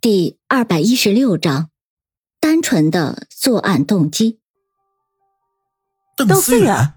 [0.00, 1.70] 第二百一十六章，
[2.38, 4.38] 单纯的作案动机。
[6.16, 6.94] 邓思远，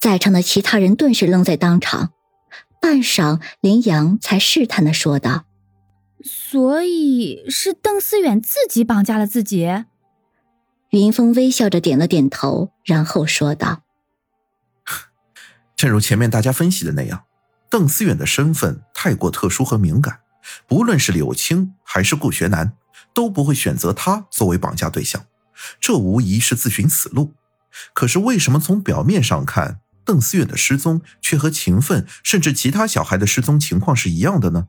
[0.00, 2.12] 在场的其他人顿时愣在当场。
[2.82, 5.44] 半晌，林阳才试探的说道
[6.24, 9.84] ：“所以是邓思远自己绑架了自己。”
[10.90, 13.82] 云峰微笑着点了点头，然后说道
[15.76, 17.22] ：“正如前面大家分析的那样，
[17.70, 20.22] 邓思远的身份太过特殊和敏感。”
[20.66, 22.76] 不论是柳青还是顾学南，
[23.14, 25.26] 都不会选择他作为绑架对象，
[25.80, 27.34] 这无疑是自寻死路。
[27.92, 34.68] 可是为什么从表面上看，邓思远的失踪却和秦奋甚至其他小孩的失踪情况是一样的呢？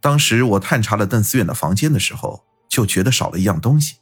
[0.00, 3.96] 当时我探查了邓思远的房间的时候，就觉得少了一样东西。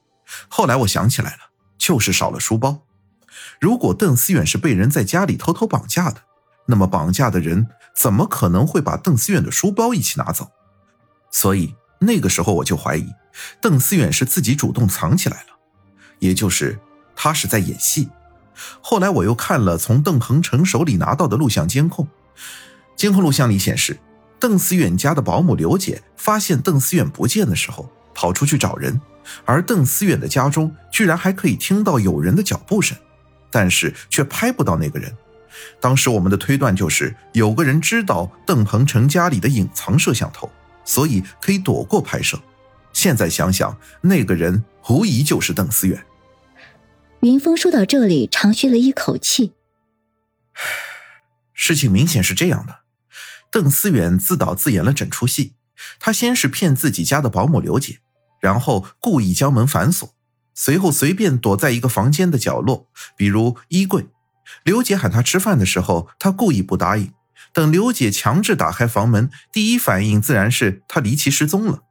[0.48, 1.38] 后来我想起来了，
[1.79, 2.82] 就是少了书包。
[3.60, 6.23] 如果邓思远是被人在家里偷偷绑架的，
[6.66, 7.66] 那么绑架的人。
[7.95, 10.51] 怎么可能会把邓思远的书包一起拿走？
[11.30, 13.07] 所以那个时候我就怀疑，
[13.61, 15.49] 邓思远是自己主动藏起来了，
[16.18, 16.79] 也就是
[17.15, 18.09] 他是在演戏。
[18.80, 22.09] 后来我又看了从邓鹏程手里拿到的录像监控，
[22.96, 23.99] 监控录像里显示，
[24.40, 28.99] 邓思远家的保姆刘姐发现邓思远不见的时候，跑出去找人，
[29.45, 32.96] 而邓思远的家中居然还可以听到有人的脚步声，
[33.51, 35.15] 但是却拍不到那个人。
[35.80, 40.51] 当时我们的推断就是有个人知道邓鹏程家里的隐藏摄像头，
[40.85, 42.41] 所以可以躲过拍摄。
[42.93, 46.05] 现在想想，那个人无疑就是邓思远。
[47.21, 49.52] 云峰说到这里，长吁了一口气。
[51.52, 52.80] 事情明显是这样的：
[53.51, 55.55] 邓思远自导自演了整出戏。
[55.99, 57.99] 他先是骗自己家的保姆刘姐，
[58.40, 60.15] 然后故意将门反锁，
[60.55, 64.06] 随后随便躲在一个房间的角落，比如衣柜。
[64.65, 67.12] 刘姐喊他吃饭的时候，他故意不答应。
[67.53, 71.82] 等刘姐强制打开房门，第一反应自然是他离奇失踪了。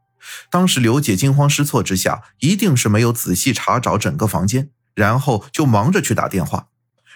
[0.49, 6.67] 当时刘姐惊慌失措之下，一定是没有仔细查找整个房间，然后就忙着去打电话。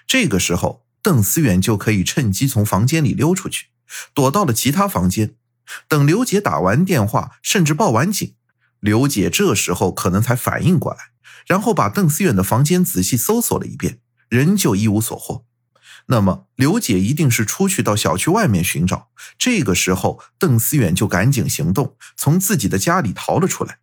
[0.07, 3.67] 这个时候，邓思远就可以趁机从房间里溜出去，
[4.13, 5.35] 躲到了其他房间。
[5.87, 8.35] 等刘姐打完电话，甚至报完警，
[8.79, 10.99] 刘姐这时候可能才反应过来，
[11.47, 13.99] 然后把邓思远的房间仔细搜索了一遍。
[14.29, 15.45] 仍旧一无所获，
[16.07, 19.09] 那么刘姐一定是出去到小区外面寻找。
[19.37, 23.79] 这个时候，邓思远就赶紧行动，从自己的家里逃了出来，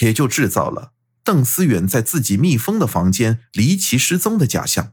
[0.00, 0.92] 也就制造了
[1.24, 4.92] 邓思远在自己密封的房间离奇失踪的假象。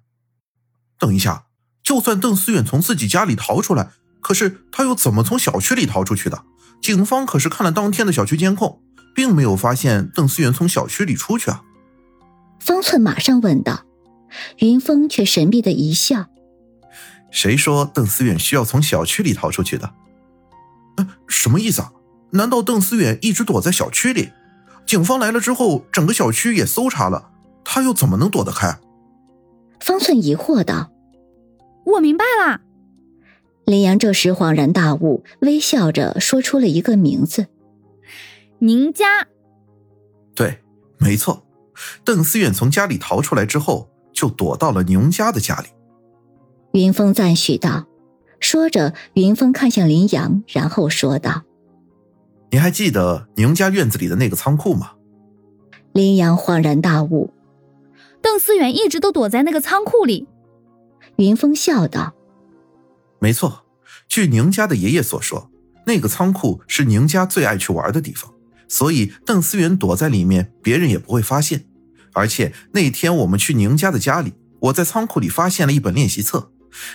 [0.97, 1.45] 等一下，
[1.83, 3.91] 就算邓思远从自己家里逃出来，
[4.21, 6.43] 可是他又怎么从小区里逃出去的？
[6.81, 8.81] 警方可是看了当天的小区监控，
[9.15, 11.63] 并没有发现邓思远从小区里出去啊。
[12.59, 13.85] 方寸马上问道。
[14.59, 16.27] 云峰却神秘的一笑
[17.31, 19.93] ：“谁说邓思远需要从小区里逃出去的？
[20.97, 21.91] 嗯，什么意思啊？
[22.31, 24.31] 难道邓思远一直躲在小区里？
[24.85, 27.31] 警方来了之后，整个小区也搜查了，
[27.63, 28.79] 他又怎么能躲得开？”
[29.79, 30.91] 方寸疑惑道
[31.85, 32.61] ：“我明白了。”
[33.65, 37.47] 林阳这时恍然大悟，微笑着说出了一个名字
[38.59, 39.27] ：“宁家。”
[40.35, 40.61] 对，
[40.97, 41.45] 没错，
[42.03, 43.89] 邓思远从家里逃出来之后。
[44.13, 45.67] 就躲到了宁家的家里。
[46.73, 47.85] 云峰赞许道，
[48.39, 51.43] 说着，云峰看向林阳，然后说道
[52.51, 54.93] ：“你还记得宁家院子里的那个仓库吗？”
[55.93, 57.31] 林阳恍然大悟，
[58.21, 60.27] 邓思远一直都躲在那个仓库里。
[61.17, 62.13] 云峰笑道
[63.19, 63.65] ：“没错，
[64.07, 65.51] 据宁家的爷爷所说，
[65.85, 68.33] 那个仓库是宁家最爱去玩的地方，
[68.67, 71.65] 所以邓思远躲在里面，别人也不会发现。”
[72.13, 76.51] 而且那天我们去宁家的家里，我在仓库里发现了一本练习册，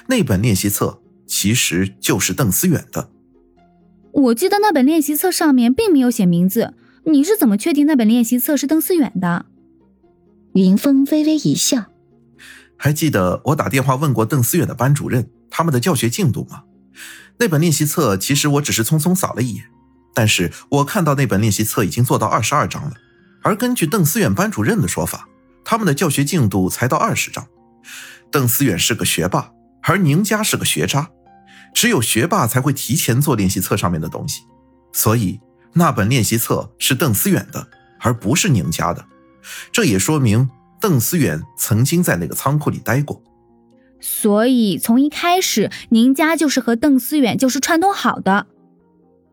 [0.06, 3.10] 那本练习册其实就是邓思远的。
[4.12, 6.74] 我记得那本练习册上面并没有写名字，
[7.04, 9.46] 你是怎么确定那本练习册是邓思远的？
[10.54, 11.86] 云峰微微一笑，
[12.76, 16.62] 还记得我打电话问过邓思远的班主任他们的教学进度吗？
[17.38, 19.64] 那本练习册其实我只是匆匆扫了一眼，
[20.14, 22.94] 但是我看到那本练习册已经做到二十二章了。
[23.42, 25.28] 而根据邓思远班主任的说法，
[25.64, 27.46] 他们的教学进度才到二十章。
[28.30, 29.52] 邓思远是个学霸，
[29.82, 31.10] 而宁家是个学渣，
[31.74, 34.42] 只有学霸才会提前做练习册上面的东西，
[34.92, 35.40] 所以
[35.72, 37.68] 那本练习册是邓思远的，
[38.00, 39.04] 而不是宁家的。
[39.72, 40.50] 这也说明
[40.80, 43.22] 邓思远曾经在那个仓库里待过。
[44.00, 48.46] 所以从一开始，宁家就是和邓思远就是串通好的。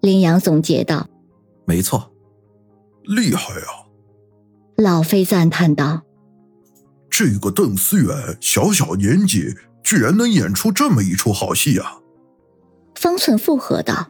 [0.02, 1.10] 林阳总结道
[1.66, 2.12] ：“没错，
[3.04, 3.85] 厉害啊！”
[4.78, 6.02] 老飞赞叹道
[7.10, 12.00] ：“这个邓思远小小年纪，居然能演出这么一出好戏啊！”
[12.96, 14.10] 方寸附和道：“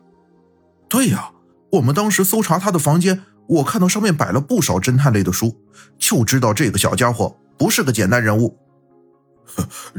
[0.89, 1.31] 对呀，
[1.73, 5.55] 我们当时搜查他的房间，我看到上面摆了不少侦探类的书，
[5.99, 8.57] 就知道这个小家伙不是个简单人物。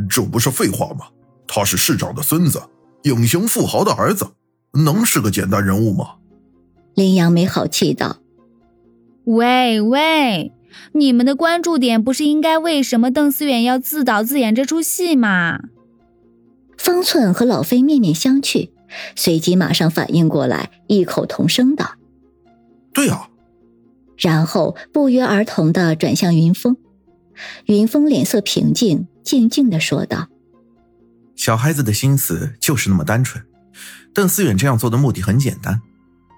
[0.09, 1.07] 这不是废话吗？
[1.47, 2.61] 他是市长的孙子，
[3.05, 4.27] 隐形富豪的儿子，
[4.73, 6.17] 能是个简单人物吗？
[6.95, 8.17] 林阳没好气道
[9.25, 10.53] ：“喂喂，
[10.93, 15.61] 你们的关注点不是应该为什么邓思远要自导自演这出戏吗？”
[16.79, 18.71] 方寸和老飞面面相觑，
[19.15, 21.97] 随即马上反应过来，异口同声道
[22.93, 23.29] ：“对啊。”
[24.17, 26.77] 然后不约而同的转向云峰。
[27.67, 30.29] 云峰脸色平静，静静的说道
[31.37, 33.45] ：“小孩子的心思就是那么单纯。
[34.15, 35.81] 邓思远这样做的目的很简单。”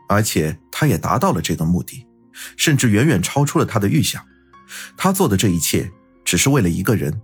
[0.09, 2.07] 而且他也达到了这个目的，
[2.57, 4.23] 甚至远远超出了他的预想。
[4.97, 5.91] 他做的这一切
[6.25, 7.21] 只是为了一个人，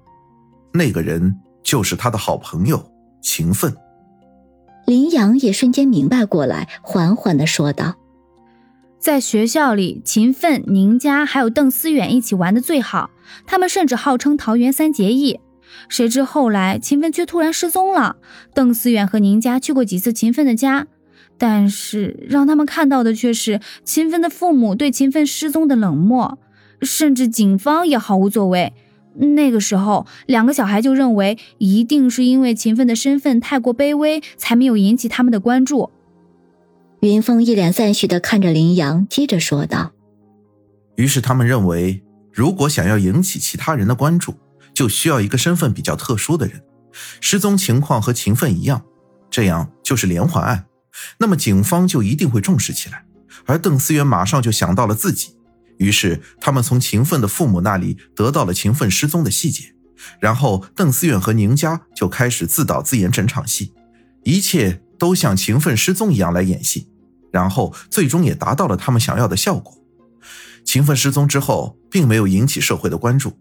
[0.72, 2.90] 那个人就是他的好朋友
[3.22, 3.74] 秦奋。
[4.86, 7.96] 林阳也瞬间明白过来，缓缓的说道
[8.98, 13.10] ：“在学校里，秦奋、宁家还有邓思远一起玩的最好，
[13.46, 15.40] 他们甚至号称桃园三结义。
[15.88, 18.16] 谁知后来秦奋却突然失踪了，
[18.54, 20.86] 邓思远和宁家去过几次秦奋的家。”
[21.36, 26.38] 但是让他们看到的却是秦奋的父母对秦奋失踪的冷漠，
[26.80, 28.72] 甚至警方也毫无作为。
[29.16, 35.90] 那个时候，两个小孩就认为一定是因为秦奋的身份太过卑微，才没有引起他们的关注。
[37.00, 39.92] 云峰一脸赞许的看着林阳，接着说道
[40.96, 42.02] ：“于是他们认为，
[42.32, 44.34] 如果想要引起其他人的关注，
[44.72, 46.62] 就需要一个身份比较特殊的人，
[47.20, 48.82] 失踪情况和秦奋一样，
[49.30, 50.64] 这样就是连环案。”
[51.18, 53.04] 那么警方就一定会重视起来，
[53.46, 55.36] 而邓思远马上就想到了自己，
[55.78, 59.74] 于是他们从秦奋的父母那里得到了秦奋失踪的细节，
[60.20, 63.72] 然后邓思远和宁家就开始自导自演整场戏，
[64.24, 66.88] 一切都像秦奋失踪一样来演戏，
[67.32, 69.76] 然后最终也达到了他们想要的效果。
[70.64, 73.38] 秦奋失踪之后，并没有引起社会的关注，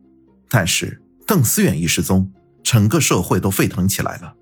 [0.50, 2.32] 但是邓思远一失踪，
[2.62, 4.36] 整个社会都沸腾起来了。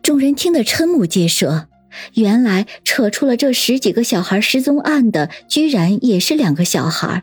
[0.00, 1.68] 众人听得瞠目结舌。
[2.14, 7.22] 原来扯出了这十几个小孩失踪案的，居然也是两个小孩，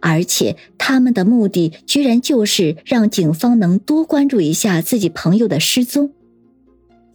[0.00, 6.12] 而且他们的目的居然就是让警方能多关注一下自己朋友的失踪。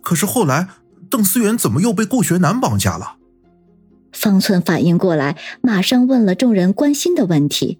[0.01, 0.67] 可是后来，
[1.09, 3.15] 邓思源怎么又被顾学南绑架了？
[4.11, 7.79] 方寸反应过来，马上问了众人关心的问题。